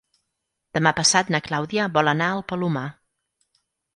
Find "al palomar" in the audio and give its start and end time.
2.37-2.87